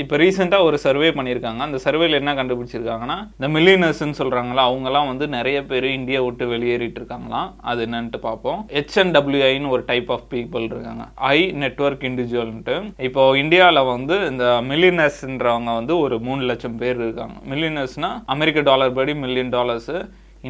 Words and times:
இப்போ 0.00 0.16
ரீசெண்டாக 0.20 0.66
ஒரு 0.66 0.78
சர்வே 0.82 1.08
பண்ணியிருக்காங்க. 1.14 1.60
அந்த 1.66 1.78
சர்வேல 1.84 2.18
என்ன 2.18 2.32
கண்டுபிடிச்சிருக்காங்கன்னா 2.38 3.16
இந்த 3.36 3.46
மில்லியனர்ஸ்னு 3.54 4.14
சொல்கிறாங்களா 4.18 4.64
அவங்கலாம் 4.70 5.08
வந்து 5.10 5.26
நிறைய 5.28 5.64
பேர் 5.70 5.86
இந்தியா 5.96 6.20
விட்டு 6.26 6.44
வெளியேறிட்டு 6.52 6.98
இருக்காங்களாம். 7.00 7.48
அது 7.70 7.80
என்னன்ட்டு 7.86 8.18
பார்ப்போம். 8.26 8.60
ஹெச்என்டபிள்யூஐன்னு 8.76 9.72
ஒரு 9.74 9.82
டைப் 9.90 10.10
ஆஃப் 10.16 10.28
பீப்புள் 10.34 10.68
இருக்காங்க. 10.70 11.04
ஐ 11.14 11.38
நெட்ஒர்க் 11.62 12.06
இண்டிவிஜுவல்ன்ட்டு 12.10 12.76
இப்போ 13.08 13.24
இந்தியாவில் 13.42 13.82
வந்து 13.92 14.18
இந்த 14.30 14.46
மில்லியனர்ஸ்ன்றவங்க 14.70 15.74
வந்து 15.80 15.96
ஒரு 16.04 16.18
மூணு 16.28 16.42
லட்சம் 16.50 16.80
பேர் 16.82 16.98
இருக்காங்க. 17.04 17.36
மில்லியனர்ஸ்னால் 17.52 18.16
அமெரிக்க 18.36 18.68
டாலர் 18.70 18.96
படி 19.00 19.14
மில்லியன் 19.24 19.54
டாலர்ஸு 19.58 19.98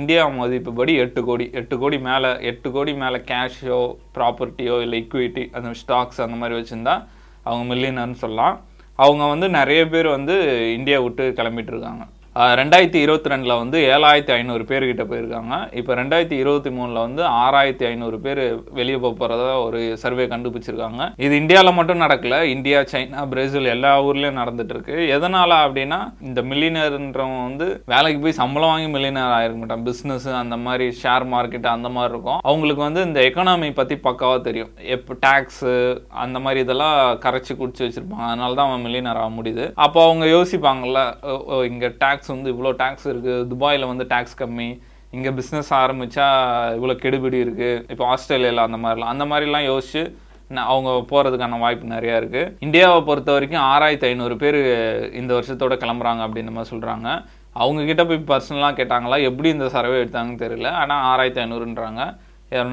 இந்தியா 0.00 0.28
மதிப்பு 0.40 0.72
படி 0.80 0.94
எட்டு 1.04 1.22
கோடி. 1.24 1.46
எட்டு 1.60 1.78
கோடி 1.84 2.00
மேலே 2.08 2.32
எட்டு 2.50 2.70
கோடி 2.76 2.94
மேலே 3.04 3.20
கேஷோ 3.32 3.80
ப்ராப்பர்ட்டியோ 4.18 4.76
இல்லை 4.86 5.06
இக்விட்டி 5.06 5.46
அந்த 5.58 5.72
ஸ்டாக்ஸ் 5.82 6.24
அந்த 6.26 6.38
மாதிரி 6.42 6.58
வச்சுருந்தா 6.60 6.96
அவங்க 7.44 7.74
மில்லியனர்னு 7.74 8.22
சொல்லலாம். 8.24 8.56
அவங்க 9.04 9.24
வந்து 9.32 9.46
நிறைய 9.58 9.82
பேர் 9.92 10.08
வந்து 10.16 10.34
இந்தியா 10.78 10.98
விட்டு 11.00 11.24
கிளம்பிட்டு 11.38 11.72
இருக்காங்க. 11.74 12.02
ரெண்டாயிரத்தி 12.36 12.94
இருபத்தி 12.94 13.30
ரெண்டில் 13.30 13.58
வந்து 13.60 13.78
ஏழாயிரத்தி 13.94 14.32
ஐநூறு 14.32 14.64
பேர்கிட்ட 14.64 15.04
போயிருக்காங்க. 15.12 15.72
இப்போ 15.72 15.94
ரெண்டாயிரத்தி 15.94 16.36
இருபத்தி 16.42 16.70
மூணில் 16.70 17.00
வந்து 17.06 17.22
ஆறாயிரத்தி 17.22 17.84
ஐநூறு 17.88 18.20
பேர் 18.20 18.62
வெளியே 18.72 18.96
போக 18.96 19.14
போகிறதா 19.14 19.62
ஒரு 19.62 19.96
சர்வே 19.96 20.24
கண்டுபிடிச்சிருக்காங்க. 20.24 21.14
இது 21.16 21.36
இந்தியாவில் 21.36 21.72
மட்டும் 21.72 22.00
நடக்கல. 22.00 22.42
இந்தியா 22.42 22.80
சைனா 22.92 23.28
பிரேசில் 23.32 23.64
எல்லா 23.64 24.02
ஊர்லேயும் 24.02 24.40
நடந்துட்டு 24.42 24.74
இருக்கு 24.76 24.96
அப்படின்னா 25.64 26.12
இந்த 26.20 26.42
மில்லினர்ன்றவங்க 26.42 27.40
வந்து 27.48 27.82
வேலைக்கு 27.94 28.20
போய் 28.20 28.38
சம்பளம் 28.40 28.72
வாங்கி 28.72 28.88
மில்லினர் 28.94 29.34
ஆகிருக்க 29.38 29.60
மாட்டான் 29.62 29.84
பிஸ்னஸ் 29.88 30.28
அந்த 30.42 30.56
மாதிரி 30.56 30.86
ஷேர் 31.02 31.26
மார்க்கெட் 31.34 31.68
அந்த 31.74 31.88
மாதிரி 31.88 32.12
இருக்கும். 32.14 32.40
அவங்களுக்கு 32.42 32.82
வந்து 32.82 33.02
இந்த 33.02 33.20
எக்கனாமி 33.20 33.74
பற்றி 33.80 33.96
பக்காவாக 33.96 34.40
தெரியும். 34.40 34.72
எப்போ 34.96 35.18
டேக்ஸு 35.26 35.74
அந்த 36.10 36.38
மாதிரி 36.38 36.60
இதெல்லாம் 36.60 37.18
கரைச்சி 37.26 37.52
குடிச்சு 37.60 37.84
வச்சுருப்பாங்க. 37.86 38.30
அதனால 38.30 38.54
தான் 38.54 38.70
அவன் 38.70 38.86
மில்லினர் 38.86 39.22
ஆக 39.24 39.30
முடியுது. 39.40 39.72
அப்போ 39.74 40.04
அவங்க 40.04 40.26
யோசிப்பாங்கல்ல 40.26 41.02
ஓ, 41.22 41.36
ஓ, 41.54 41.62
டேக்ஸ் 42.04 42.19
டேக்ஸ் 42.20 42.34
வந்து 42.34 42.52
இவ்வளோ 42.54 42.70
டேக்ஸ் 42.80 43.06
இருக்குது 43.10 43.44
துபாயில் 43.50 43.90
வந்து 43.90 44.04
டேக்ஸ் 44.12 44.40
கம்மி. 44.40 44.70
இங்கே 45.16 45.30
பிஸ்னஸ் 45.38 45.70
ஆரம்பித்தா 45.82 46.26
இவ்வளோ 46.78 46.94
கெடுபிடி 47.04 47.38
இருக்குது 47.44 47.78
இப்போ 47.92 48.04
ஆஸ்திரேலியாவில் 48.14 48.66
அந்த 48.66 48.78
மாதிரிலாம். 48.82 49.12
அந்த 49.14 49.24
மாதிரிலாம் 49.30 49.66
யோசிச்சு 49.72 50.02
அவங்க 50.70 50.90
போகிறதுக்கான 51.10 51.58
வாய்ப்பு 51.64 51.94
நிறையா 51.96 52.14
இருக்குது 52.20 52.52
இந்தியாவை 52.66 53.00
பொறுத்த 53.08 53.30
வரைக்கும் 53.36 53.64
ஆறாயிரத்தி 53.72 54.08
ஐநூறு 54.10 54.36
பேர் 54.42 54.58
இந்த 55.20 55.30
வருஷத்தோட 55.38 55.74
கிளம்புறாங்க 55.82 56.22
அப்படின்ற 56.26 56.52
மாதிரி 56.56 56.72
சொல்கிறாங்க 56.74 57.08
அவங்கக்கிட்ட 57.62 58.02
போய் 58.08 58.28
பர்சனலாக 58.30 58.74
கேட்டாங்களா? 58.80 59.16
எப்படி 59.28 59.48
இந்த 59.56 59.66
சர்வே 59.76 59.96
எடுத்தாங்கன்னு 60.02 60.42
தெரியல. 60.44 60.70
ஆனால் 60.82 61.04
ஆறாயிரத்து 61.10 61.44
ஐநூறுன்றாங்க. 61.44 62.02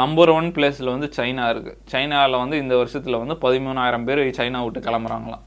நம்பர் 0.04 0.32
ஒன் 0.38 0.50
பிளேஸில் 0.56 0.94
வந்து 0.96 1.10
சைனா 1.18 1.46
இருக்குது 1.54 1.78
சைனாவில் 1.94 2.42
வந்து 2.44 2.58
இந்த 2.64 2.74
வருஷத்தில் 2.82 3.22
வந்து 3.24 3.38
பதிமூணாயிரம் 3.46 4.08
பேர் 4.10 4.22
சைனா 4.40 4.62
விட்டு 4.66 4.88
கிளம்புறாங்களாம். 4.88 5.44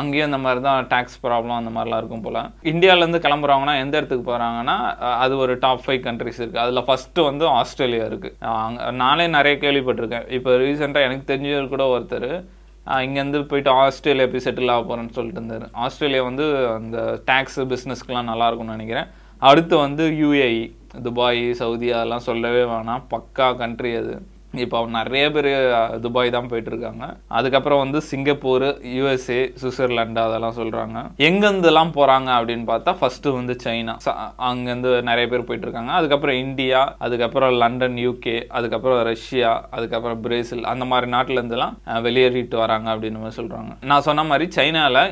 அங்கேயும் 0.00 0.28
அந்த 0.28 0.38
மாதிரி 0.44 0.60
தான் 0.66 0.88
டேக்ஸ் 0.92 1.18
ப்ராப்ளம் 1.24 1.56
அந்த 1.58 1.72
மாதிரிலாம் 1.76 2.00
இருக்கும் 2.02 2.24
போல். 2.24 2.38
இந்தியாவிலேருந்து 2.72 3.20
கிளம்புறாங்கன்னா 3.26 3.74
எந்த 3.82 3.94
இடத்துக்கு 4.00 4.24
போகிறாங்கன்னா 4.30 4.76
அது 5.24 5.34
ஒரு 5.44 5.54
டாப் 5.64 5.84
ஃபைவ் 5.84 6.00
கண்ட்ரிஸ் 6.06 6.40
இருக்குது 6.40 6.62
அதில் 6.64 6.86
ஃபஸ்ட்டு 6.88 7.26
வந்து 7.28 7.46
ஆஸ்திரேலியா 7.60 8.06
இருக்குது 8.10 8.36
அங்கே 8.64 8.90
நானே 9.02 9.26
நிறைய 9.38 9.56
கேள்விப்பட்டிருக்கேன். 9.64 10.28
இப்போ 10.38 10.58
ரீசெண்டாக 10.64 11.08
எனக்கு 11.08 11.30
தெரிஞ்சவர் 11.32 11.72
கூட 11.74 11.86
ஒருத்தர் 11.94 12.30
இங்கேருந்து 13.04 13.38
போயிட்டு 13.50 13.70
ஆஸ்திரேலியா 13.82 14.28
போய் 14.32 14.46
செட்டில் 14.46 14.72
ஆக 14.72 14.82
போகிறேன்னு 14.88 15.16
சொல்லிட்டு 15.18 15.40
இருந்தார். 15.40 15.66
ஆஸ்திரேலியா 15.84 16.22
வந்து 16.30 16.46
அந்த 16.78 16.98
டேக்ஸ் 17.30 17.60
பிஸ்னஸ்க்குலாம் 17.72 18.30
நல்லாயிருக்கும்னு 18.32 18.76
நினைக்கிறேன். 18.78 19.08
அடுத்து 19.50 19.74
வந்து 19.86 20.04
யூஏஇ 20.22 20.62
துபாய் 21.06 21.42
சவுதி 21.60 21.88
அதெல்லாம் 21.96 22.26
சொல்லவே 22.26 22.62
வேணாம். 22.72 23.04
பக்கா 23.14 23.46
கண்ட்ரி 23.62 23.92
அது. 24.00 24.14
இப்போ 24.62 24.78
நிறைய 24.96 25.24
பேர் 25.34 25.48
துபாய் 26.04 26.32
தான் 26.36 26.48
போயிட்டு 26.50 26.70
இருக்காங்க 26.72 27.04
அதுக்கப்புறம் 27.38 27.82
வந்து 27.84 28.00
சிங்கப்பூர் 28.10 28.66
யூஎஸ்ஏ 28.96 29.38
சுவிட்சர்லாண்டு 29.60 30.20
அதெல்லாம் 30.26 30.56
சொல்றாங்க. 30.60 30.98
எங்கேருந்துலாம் 31.28 31.92
போறாங்க 31.98 32.28
அப்படின்னு 32.38 32.66
பார்த்தா 32.72 32.92
ஃபர்ஸ்ட் 33.00 33.28
வந்து 33.38 33.56
சைனா. 33.64 33.94
அங்கேருந்து 34.48 34.90
நிறைய 35.10 35.26
பேர் 35.32 35.46
போயிட்டு 35.48 35.66
இருக்காங்க 35.68 35.92
அதுக்கப்புறம் 35.98 36.38
இந்தியா 36.44 36.80
அதுக்கப்புறம் 37.06 37.54
லண்டன் 37.62 37.98
யூகே 38.04 38.36
அதுக்கப்புறம் 38.58 39.00
ரஷ்யா 39.10 39.52
அதுக்கப்புறம் 39.76 40.22
பிரேசில் 40.26 40.64
அந்த 40.72 40.86
மாதிரி 40.92 41.08
நாட்டுல 41.16 41.40
இருந்துலாம் 41.40 41.74
வெளியேறிட்டு 42.08 42.58
வராங்க 42.64 42.88
அப்படின்னு 42.94 43.20
மாதிரி 43.22 43.38
சொல்றாங்க. 43.40 43.72
நான் 43.92 44.06
சொன்ன 44.08 44.24
மாதிரி 44.30 44.48
சைனால 44.58 45.04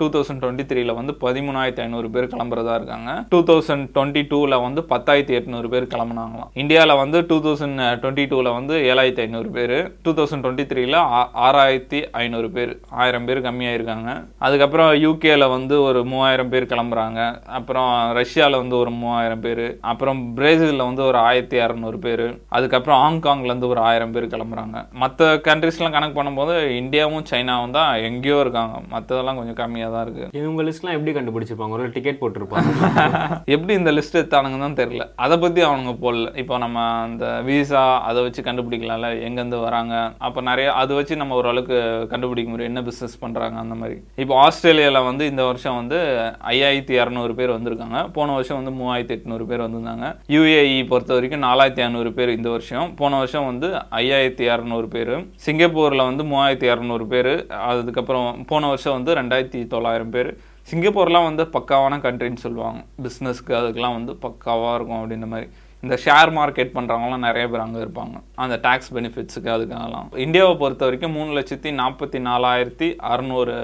டூ 0.00 0.08
தௌசண்ட் 0.16 0.42
டுவெண்ட்டி 0.44 0.66
த்ரீல 0.70 0.94
வந்து 1.00 1.14
பதிமூணாயிரத்தி 1.24 1.82
ஐநூறு 1.86 2.08
பேர் 2.14 2.32
கிளம்புறதா 2.34 2.74
இருக்காங்க. 2.80 3.10
டூ 3.32 3.40
தௌசண்ட் 3.50 3.86
டுவெண்ட்டி 3.96 4.24
டூல 4.32 4.60
வந்து 4.66 4.80
பத்தாயிரத்தி 4.92 5.36
எட்நூறு 5.38 5.68
பேர் 5.74 5.90
கிளம்புனாங்களாம். 5.94 6.50
இந்தியாவில் 6.62 7.00
வந்து 7.02 7.20
டூ 7.30 7.38
தௌசண்ட் 7.46 7.80
டுவெண்ட்டி 8.02 8.26
டூவில் 8.32 8.56
வந்து 8.58 8.73
ஏழாயிரத்தி 8.74 9.18
ஐநூறு 9.18 9.50
பேர். 9.50 9.92
டூ 10.02 10.10
தௌசண்ட் 10.12 10.44
டுவெண்ட்டி 10.44 10.64
த்ரீல 10.70 10.96
ஆறாயிரத்தி 11.34 12.10
ஐநூறு 12.10 12.50
பேர். 12.50 12.80
ஆயிரம் 12.90 13.24
பேர் 13.24 13.40
கம்மியாயிருக்காங்க. 13.40 14.26
அதுக்கப்புறம் 14.38 14.92
யூகேல 14.92 15.48
வந்து 15.48 15.82
ஒரு 15.82 16.04
மூவாயிரம் 16.04 16.48
பேர் 16.48 16.64
கிளம்புறாங்க. 16.64 17.46
அப்புறம் 17.46 18.12
ரஷ்யாவில் 18.12 18.56
வந்து 18.56 18.78
ஒரு 18.78 18.90
மூவாயிரம் 18.90 19.40
பேர். 19.40 19.78
அப்புறம் 19.80 20.34
பிரேசிலில் 20.34 20.84
வந்து 20.84 21.04
ஒரு 21.04 21.18
ஆயிரத்தி 21.18 21.58
இரநூறு 21.58 21.96
பேர். 21.96 22.38
அதுக்கப்புறம் 22.48 23.00
ஹாங்காங்ல 23.04 23.44
இருந்து 23.44 23.68
ஒரு 23.68 23.80
ஆயிரம் 23.80 24.10
பேர் 24.10 24.26
கிளம்புறாங்க. 24.26 24.90
மற்ற 24.92 25.34
கண்ட்ரிஸ்லாம் 25.34 25.90
கணக்கு 25.90 26.22
பண்ணும்போது 26.22 26.54
இந்தியாவும் 26.68 27.24
சைனாவும் 27.30 27.70
தான் 27.70 28.02
எங்கேயோ 28.02 28.40
இருக்காங்க. 28.40 28.78
மற்றதெல்லாம் 28.90 29.36
கொஞ்சம் 29.36 29.56
கம்மியாக 29.56 29.92
தான் 29.92 30.02
இருக்கு. 30.02 30.28
இவங்க 30.32 30.62
லிஸ்ட்லாம் 30.62 30.96
எப்படி 30.96 31.12
கண்டுபிடிச்சிருப்பாங்க? 31.12 31.68
ஒரு 31.68 31.90
டிக்கெட் 31.90 32.18
போட்டிருப்பாங்க. 32.20 32.72
எப்படி 33.54 33.74
இந்த 33.74 33.92
லிஸ்ட் 33.92 34.12
எடுத்தானுங்கன்னு 34.12 34.58
தான் 34.58 34.74
தெரியல. 34.74 35.10
அதை 35.16 35.38
பத்தி 35.38 35.62
அவனுங்க 35.62 35.96
போடல. 36.02 36.36
இப்போ 36.36 36.58
நம்ம 36.58 36.80
அந்த 36.80 37.40
விசா 37.44 38.00
அதை 38.00 38.22
வச்சு 38.22 38.42
கண்டுபிடிக்கலாம்ல? 38.64 39.08
எங்கேருந்து 39.28 39.60
வராங்க? 39.60 40.12
அப்போ 40.18 40.40
நிறைய 40.40 40.72
அதை 40.72 40.96
வச்சு 40.96 41.16
நம்ம 41.16 41.34
ஓரளவுக்கு 41.34 42.06
கண்டுபிடிக்க 42.10 42.50
முடியும். 42.50 42.74
என்ன 42.74 42.90
பிஸ்னஸ் 42.90 43.24
பண்ணுறாங்க 43.24 43.56
அந்த 43.56 43.74
மாதிரி. 43.74 44.00
இப்போ 44.16 44.34
ஆஸ்திரேலியாவில் 44.36 45.02
வந்து 45.02 45.26
இந்த 45.26 45.44
வருஷம் 45.44 45.76
வந்து 45.76 45.96
ஐயாயிரத்தி 46.44 46.94
இரநூறு 47.00 47.32
பேர் 47.32 47.50
வந்திருக்காங்க. 47.50 48.12
போன 48.12 48.32
வருஷம் 48.32 48.62
வந்து 48.62 48.82
மூவாயிரத்தி 48.82 49.18
எட்நூறு 49.18 49.46
பேர் 49.46 49.60
வந்திருந்தாங்க. 49.60 50.16
யூஏஇ 50.28 50.86
பொறுத்த 50.86 51.14
வரைக்கும் 51.14 51.42
நாலாயிரத்தி 51.42 51.88
இரநூறு 51.88 52.10
பேர் 52.10 52.36
இந்த 52.36 52.50
வருஷம். 52.50 52.94
போன 52.94 53.16
வருஷம் 53.16 53.46
வந்து 53.46 53.68
ஐயாயிரத்தி 53.90 54.44
இரநூறு 54.52 54.86
பேர். 54.86 55.26
சிங்கப்பூரில் 55.46 56.08
வந்து 56.08 56.24
மூவாயிரத்தி 56.24 56.70
இரநூறு 56.72 57.06
பேர். 57.06 57.46
அதுக்கப்புறம் 57.46 58.44
போன 58.44 58.66
வருஷம் 58.66 58.92
வந்து 58.92 59.14
ரெண்டாயிரத்தி 59.14 59.66
தொள்ளாயிரம் 59.66 60.10
பேர். 60.10 60.38
சிங்கப்பூர்லாம் 60.70 61.24
வந்து 61.24 61.44
பக்காவான 61.44 61.94
கண்ட்ரின்னு 62.04 62.36
சொல்லுவாங்க. 62.36 62.80
பிஸ்னஸ்க்கு 63.02 63.48
அதுக்கெலாம் 63.48 63.96
வந்து 63.98 64.12
பக்காவாக 64.12 64.74
இருக்கும் 64.74 65.00
அப்படின்ற 65.02 65.26
மாதிரி. 65.26 65.48
இந்த 65.84 65.96
ஷேர் 66.04 66.30
மார்க்கெட் 66.38 66.74
பண்ணுறவங்களாம் 66.76 67.24
நிறைய 67.28 67.46
பேர் 67.52 67.64
அங்கே 67.64 67.80
இருப்பாங்க. 67.84 68.16
அந்த 68.44 68.56
டேக்ஸ் 68.66 68.92
பெனிஃபிட்ஸுக்கு 68.96 69.50
அதுக்காகலாம். 69.56 70.08
இந்தியாவை 70.26 70.54
பொறுத்த 70.62 70.84
வரைக்கும் 70.88 71.16
மூணு 71.18 71.30
லட்சத்தி 71.38 71.72
நாற்பத்தி 71.80 72.20
நாலாயிரத்தி 72.28 72.88
அறநூறு 73.12 73.56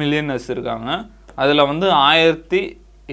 மில்லியனர்ஸ் 0.00 0.50
இருக்காங்க. 0.54 0.90
அதில் 1.42 1.68
வந்து 1.70 1.86
ஆயிரத்தி 2.08 2.60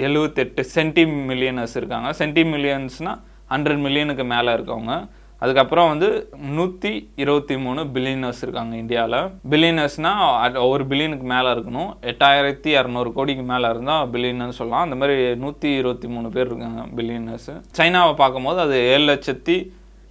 எழுவத்தெட்டு 0.06 0.62
சென்டி 0.76 1.04
மில்லியனர்ஸ் 1.30 1.76
இருக்காங்க. 1.82 2.10
சென்டி 2.20 2.44
மில்லியன்ஸ்னால் 2.54 3.20
ஹண்ட்ரட் 3.54 3.82
மில்லியனுக்கு 3.86 4.26
மேலே 4.34 4.50
இருக்கவங்க. 4.58 4.94
அதுக்கப்புறம் 5.46 5.90
வந்து 5.94 6.10
நூற்றி 6.58 6.94
இருபத்தி 7.24 7.58
மூணு 7.66 7.84
பில்லியனர்ஸ் 7.96 8.44
இருக்காங்க 8.46 8.76
இந்தியாவில் 8.84 9.18
பில்லியனர்ஸ்னால் 9.54 10.60
ஒரு 10.74 10.84
பில்லியனுக்கு 10.92 11.28
மேலே 11.36 11.50
இருக்கணும். 11.56 11.90
எட்டாயிரத்தி 12.12 12.70
இரநூறு 12.80 13.12
கோடிக்கு 13.20 13.46
மேலே 13.54 13.70
இருந்தால் 13.76 14.12
பில்லியனர்னு 14.14 14.60
சொல்லலாம். 14.60 14.86
அந்த 14.88 14.98
மாதிரி 15.02 15.16
நூற்றி 15.46 15.72
இருபத்தி 15.82 16.10
மூணு 16.18 16.30
பேர் 16.36 16.50
இருக்காங்க 16.52 16.84
பில்லியனர்ஸ் 17.00 17.50
சைனாவை 17.80 18.14
பார்க்கும்போது 18.22 18.62
அது 18.68 18.78
ஏழு 18.94 19.08
லட்சத்தி 19.12 19.58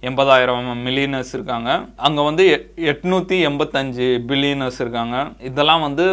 எண்பதாயிரம் 0.09 0.67
மில்லியனர்ஸ் 0.85 1.31
இருக்காங்க. 1.35 1.69
அங்கே 2.07 2.23
வந்து 2.27 2.43
எட்நூற்றி 2.91 3.37
எண்பத்தஞ்சு 3.49 4.07
பில்லியனர்ஸ் 4.29 4.79
இருக்காங்க. 4.83 5.15
இதெல்லாம் 5.49 5.85
வந்து 5.87 6.05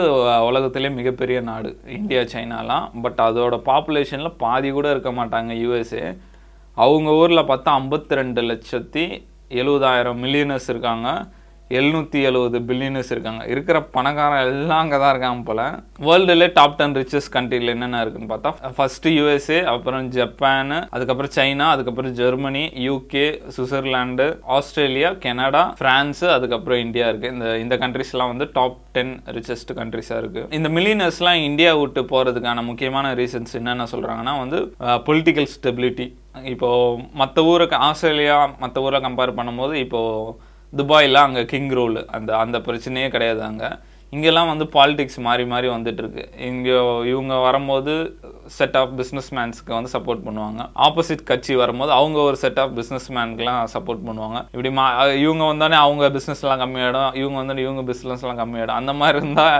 உலகத்திலே 0.48 0.90
மிகப்பெரிய 0.98 1.38
நாடு. 1.48 1.70
இந்தியா 1.98 2.22
சைனாலாம். 2.34 2.86
பட் 3.04 3.20
அதோட 3.28 3.56
பாப்புலேஷனில் 3.70 4.38
பாதி 4.44 4.70
கூட 4.76 4.88
இருக்க 4.94 5.12
மாட்டாங்க 5.18 5.54
யூஎஸ்ஏ 5.62 6.06
அவங்க 6.76 7.10
ஊரில் 7.20 7.48
பார்த்தா 7.52 7.76
ஐம்பத்தி 7.80 8.18
ரெண்டு 8.20 8.42
லட்சத்தி 8.50 9.04
எழுபதாயிரம் 9.60 10.20
மில்லியனர்ஸ் 10.24 10.68
இருக்காங்க. 10.72 11.08
எழுநூற்றி 11.78 12.18
எழுபது 12.28 12.58
பில்லியனர்ஸ் 12.68 13.10
இருக்காங்க. 13.12 13.42
இருக்கிற 13.52 13.76
பணக்காரன் 13.94 14.42
எல்லாம் 14.46 14.80
அங்கே 14.82 14.96
தான் 15.02 15.12
இருக்காங்க 15.12 15.42
போல். 15.48 15.60
வேர்ல்டுலே 16.06 16.46
டாப் 16.58 16.76
டென் 16.78 16.96
ரிச்சஸ் 17.00 17.28
கண்ட்ரியில் 17.36 17.72
என்னென்ன 17.74 18.00
இருக்குன்னு 18.02 18.30
பார்த்தா 18.32 18.70
ஃபஸ்ட்டு 18.76 19.12
யூஎஸ்ஏ 19.18 19.60
அப்புறம் 19.72 20.08
ஜப்பான் 20.16 20.74
அதுக்கப்புறம் 20.96 21.32
சைனா 21.36 21.66
அதுக்கப்புறம் 21.74 22.14
Germany 22.20 22.64
UK 22.86 23.24
Switzerland 23.56 24.26
Australia 24.56 25.10
Canada 25.24 25.62
France 25.80 26.28
அதுக்கப்புறம் 26.36 26.82
இந்தியா 26.86 27.06
இருக்குது 27.12 27.32
இந்த 27.36 27.46
இந்த 27.64 27.76
கண்ட்ரிஸ்லாம் 27.84 28.32
வந்து 28.34 28.48
டாப் 28.58 28.78
டென் 28.96 29.14
ரிச்சஸ்ட் 29.38 29.72
கண்ட்ரிஸாக 29.80 30.22
இருக்குது 30.22 30.48
இந்த 30.58 30.70
மில்லியனர்ஸ்லாம் 30.78 31.46
இந்தியா 31.50 31.72
விட்டு 31.82 32.02
போகிறதுக்கான 32.12 32.64
முக்கியமான 32.70 33.14
ரீசன்ஸ் 33.22 33.56
என்னென்ன 33.60 33.86
சொல்கிறாங்கன்னா 33.94 34.34
வந்து 34.42 34.60
பொலிட்டிக்கல் 35.08 35.50
ஸ்டெபிலிட்டி 35.56 36.08
இப்போது 36.52 37.04
மற்ற 37.20 37.44
ஊருக்கு 37.44 37.76
ஆஸ்திரேலியா 37.76 38.36
மற்ற 38.58 38.80
ஊரை 38.80 39.00
கம்பேர் 39.00 39.38
பண்ணும்போது 39.38 39.74
இப்போது 39.84 40.34
துபாயில் 40.72 41.24
அங்கே 41.26 41.44
கிங் 41.44 41.72
ரூல் 41.78 41.98
அந்த 42.16 42.30
அந்த 42.36 42.58
பிரச்சனையே 42.58 43.08
கிடையாது 43.08 43.42
அங்கே. 43.42 43.70
இங்கெல்லாம் 44.14 44.48
வந்து 44.50 44.64
பாலிடிக்ஸ் 44.72 45.18
மாறி 45.26 45.44
மாறி 45.46 45.68
வந்துட்டுருக்கு. 45.68 46.24
இங்கே 46.48 46.74
இவங்க 47.10 47.34
வரும்போது 47.34 47.92
செட் 48.56 48.76
ஆஃப் 48.76 48.92
பிஸ்னஸ் 49.00 49.30
மேன்ஸ்க்கு 49.36 49.72
வந்து 49.76 49.90
சப்போர்ட் 49.94 50.24
பண்ணுவாங்க. 50.26 50.60
ஆப்போசிட் 50.86 51.22
கட்சி 51.30 51.54
வரும்போது 51.54 51.92
அவங்க 51.92 52.18
ஒரு 52.20 52.36
செட் 52.36 52.58
ஆஃப் 52.58 52.74
பிஸ்னஸ்மேனுக்கெலாம் 52.78 53.62
சப்போர்ட் 53.74 54.02
பண்ணுவாங்க. 54.08 54.40
இப்படி 54.50 54.70
மா 54.70 55.04
இவங்க 55.04 55.44
வந்தானே 55.52 55.78
அவங்க 55.84 56.08
பிஸ்னஸ்லாம் 56.08 56.62
கம்மியாயிடும். 56.64 57.14
இவங்க 57.20 57.38
வந்தானே 57.42 57.64
இவங்க 57.66 57.84
பிஸ்னஸ்லாம் 57.92 58.40
கம்மியாயிடும். 58.42 58.78
அந்த 58.80 58.92
மாதிரி 58.92 59.18
இருந்தால் 59.18 59.58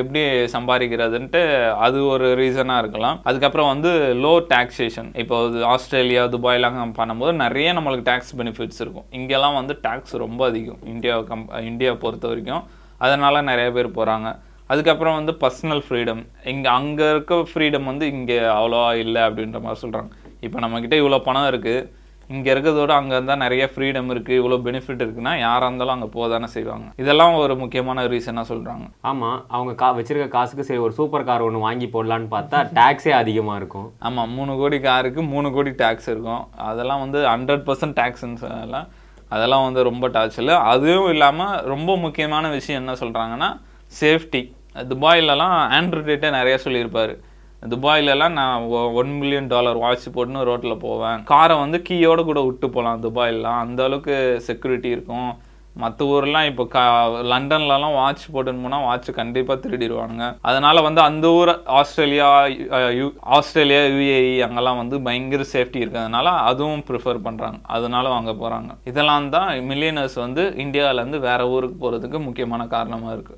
எப்படி 0.00 0.20
சம்பாதிக்கிறதுன்ட்டு 0.54 1.40
அது 1.86 1.98
ஒரு 2.12 2.26
ரீசனாக 2.40 2.82
இருக்கலாம். 2.82 3.16
அதுக்கப்புறம் 3.28 3.68
வந்து 3.72 3.90
லோ 4.24 4.32
டாக்ஸேஷன் 4.52 5.10
இப்போ 5.22 5.36
ஆஸ்திரேலியா 5.72 6.22
துபாய்லாம் 6.34 6.94
பண்ணும்போது 7.00 7.34
நிறைய 7.44 7.74
நம்மளுக்கு 7.78 8.08
டேக்ஸ் 8.10 8.34
பெனிஃபிட்ஸ் 8.40 8.80
இருக்கும். 8.84 9.06
இங்கெல்லாம் 9.18 9.58
வந்து 9.60 9.76
டேக்ஸ் 9.86 10.16
ரொம்ப 10.24 10.40
அதிகம். 10.50 10.80
இந்தியா 10.92 11.16
கம் 11.30 11.44
இந்தியா 11.70 11.92
பொறுத்த 12.04 12.26
வரைக்கும். 12.32 12.64
அதனால் 13.04 13.46
நிறைய 13.50 13.68
பேர் 13.76 13.96
போகிறாங்க 13.98 14.28
அதுக்கப்புறம் 14.72 15.18
வந்து 15.18 15.32
பர்சனல் 15.42 15.82
ஃப்ரீடம் 15.86 16.22
இங்கே 16.52 16.68
அங்கே 16.78 17.06
இருக்க 17.14 17.36
ஃப்ரீடம் 17.50 17.88
வந்து 17.90 18.04
இங்கே 18.14 18.38
அவ்வளோவா 18.58 18.92
இல்லை 19.04 19.22
அப்படின்ற 19.28 19.58
மாதிரி 19.64 19.82
சொல்கிறாங்க 19.84 20.10
இப்போ 20.46 20.58
நம்மக்கிட்ட 20.64 20.96
இவ்வளோ 21.02 21.18
பணம் 21.26 21.48
இருக்குது 21.50 21.86
இங்கே 22.32 22.50
இருக்கிறதோட 22.54 22.92
அங்கே 23.00 23.14
இருந்தால் 23.16 23.40
நிறைய 23.44 23.64
ஃப்ரீடம் 23.72 24.10
இருக்குது 24.14 24.38
இவ்வளோ 24.40 24.58
பெனிஃபிட் 24.66 25.02
இருக்குன்னா 25.04 25.32
யாராக 25.44 25.68
இருந்தாலும் 25.68 25.94
அங்கே 25.96 26.08
போக 26.16 26.26
தானே 26.34 26.48
செய்வாங்க. 26.56 26.86
இதெல்லாம் 27.02 27.34
ஒரு 27.42 27.56
முக்கியமான 27.62 28.06
ரீசனாக 28.14 28.50
சொல்கிறாங்க 28.52 28.86
ஆமா 29.10 29.30
அவங்க 29.56 29.74
கா 29.82 29.88
வச்சிருக்க 29.98 30.28
காசுக்கு 30.36 30.66
சரி 30.68 30.82
ஒரு 30.86 30.96
சூப்பர் 30.98 31.26
கார் 31.28 31.46
ஒன்று 31.46 31.64
வாங்கி 31.66 31.88
போடலான்னு 31.94 32.28
பார்த்தா 32.36 32.60
டேக்ஸே 32.80 33.14
அதிகமா 33.22 33.56
இருக்கும். 33.60 33.88
ஆமாம் 34.08 34.34
மூணு 34.38 34.54
கோடி 34.62 34.80
காருக்கு 34.88 35.22
மூணு 35.34 35.50
கோடி 35.56 35.72
டேக்ஸ் 35.84 36.10
இருக்கும். 36.14 36.44
அதெல்லாம் 36.70 37.04
வந்து 37.04 37.20
ஹண்ட்ரட் 37.34 37.66
பர்சன்ட் 37.68 37.98
டேக்ஸ்ன்னு 38.00 38.42
சொல்லலாம் 38.44 38.88
அதெல்லாம் 39.34 39.66
வந்து 39.66 39.82
ரொம்ப 39.90 40.08
டார்ச்சல் 40.16 40.52
அதுவும் 40.72 41.12
இல்லாமல் 41.12 41.54
ரொம்ப 41.72 41.90
முக்கியமான 42.02 42.48
விஷயம் 42.58 42.80
என்ன 42.82 42.92
சொல்கிறாங்கன்னா 43.00 43.48
சேஃப்டி 44.00 44.42
துபாயிலலாம் 44.90 45.56
ஆண்ட்ரூ 45.76 46.00
டேட்டே 46.08 46.28
நிறைய 46.36 46.54
சொல்லியிருப்பாரு. 46.64 47.14
துபாயிலலாம் 47.72 48.34
நான் 48.38 48.64
ஒன் 49.00 49.12
மில்லியன் 49.20 49.50
டாலர் 49.52 49.78
வாட்ச் 49.84 50.06
போட்டுன்னு 50.14 50.46
ரோட்டில் 50.48 50.82
போவேன். 50.84 51.22
காரை 51.32 51.54
வந்து 51.62 51.78
கீயோடு 51.88 52.22
கூட 52.28 52.40
விட்டு 52.48 52.66
போகலாம் 52.76 53.02
துபாயிலலாம். 53.06 53.62
அந்த 53.64 53.80
அளவுக்கு 53.88 54.16
செக்யூரிட்டி 54.48 54.90
இருக்கும். 54.96 55.30
மற்ற 55.82 56.06
ஊர்லாம் 56.14 56.48
இப்போ 56.48 56.64
கா 56.72 56.82
லண்டன்லலாம் 57.30 57.94
வாட்ச் 58.00 58.24
போட்டுன்னு 58.34 58.64
போனால் 58.64 58.84
வாட்ச் 58.88 59.08
கண்டிப்பாக 59.16 59.56
திருடிடுவானுங்க. 59.62 60.26
அதனால் 60.48 60.80
வந்து 60.86 61.00
அந்த 61.06 61.26
ஊர் 61.38 61.50
ஆஸ்திரேலியா 61.78 62.28
யூ 62.98 63.06
ஆஸ்திரேலியா 63.36 63.80
யூஏஇ 63.94 64.36
அங்கெல்லாம் 64.46 64.78
வந்து 64.82 64.98
பயங்கர 65.06 65.44
சேஃப்டி 65.54 65.82
இருக்கிறதுனால 65.82 66.34
அதுவும் 66.50 66.84
ப்ரிஃபர் 66.90 67.20
பண்ணுறாங்க 67.26 67.58
அதனால 67.76 68.04
வாங்க 68.14 68.34
போகிறாங்க 68.42 68.70
இதெல்லாம் 68.90 69.26
தான் 69.36 69.50
மில்லியனர்ஸ் 69.70 70.16
வந்து 70.24 70.44
இந்தியாவிலேருந்து 70.64 71.20
வேறு 71.28 71.50
ஊருக்கு 71.54 71.78
போகிறதுக்கு 71.82 72.20
முக்கியமான 72.28 72.68
காரணமாக 72.76 73.16
இருக்குது 73.16 73.32